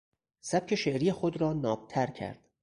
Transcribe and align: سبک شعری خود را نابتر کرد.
سبک 0.41 0.75
شعری 0.75 1.11
خود 1.11 1.41
را 1.41 1.53
نابتر 1.53 2.07
کرد. 2.09 2.39